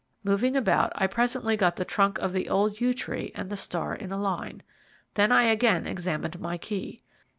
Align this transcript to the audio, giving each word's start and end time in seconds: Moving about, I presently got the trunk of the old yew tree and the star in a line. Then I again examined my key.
Moving 0.23 0.55
about, 0.55 0.91
I 0.95 1.05
presently 1.05 1.55
got 1.55 1.75
the 1.75 1.85
trunk 1.85 2.17
of 2.17 2.33
the 2.33 2.49
old 2.49 2.79
yew 2.79 2.91
tree 2.91 3.31
and 3.35 3.51
the 3.51 3.55
star 3.55 3.93
in 3.93 4.11
a 4.11 4.17
line. 4.17 4.63
Then 5.13 5.31
I 5.31 5.43
again 5.43 5.85
examined 5.85 6.39
my 6.39 6.57
key. 6.57 7.03